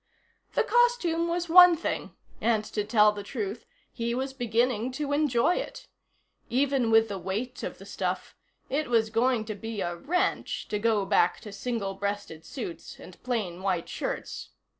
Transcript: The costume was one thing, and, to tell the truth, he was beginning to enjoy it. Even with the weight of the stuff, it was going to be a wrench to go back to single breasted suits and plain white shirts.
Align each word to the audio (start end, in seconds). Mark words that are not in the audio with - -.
The 0.55 0.63
costume 0.63 1.27
was 1.27 1.47
one 1.47 1.77
thing, 1.77 2.15
and, 2.41 2.65
to 2.65 2.83
tell 2.83 3.11
the 3.11 3.21
truth, 3.21 3.67
he 3.93 4.15
was 4.15 4.33
beginning 4.33 4.91
to 4.93 5.13
enjoy 5.13 5.57
it. 5.57 5.87
Even 6.49 6.89
with 6.89 7.07
the 7.07 7.19
weight 7.19 7.61
of 7.61 7.77
the 7.77 7.85
stuff, 7.85 8.35
it 8.67 8.89
was 8.89 9.11
going 9.11 9.45
to 9.45 9.53
be 9.53 9.79
a 9.81 9.95
wrench 9.95 10.67
to 10.69 10.79
go 10.79 11.05
back 11.05 11.39
to 11.41 11.51
single 11.51 11.93
breasted 11.93 12.43
suits 12.45 12.99
and 12.99 13.21
plain 13.21 13.61
white 13.61 13.87
shirts. 13.87 14.49